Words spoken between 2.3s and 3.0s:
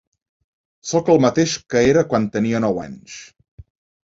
tenia nou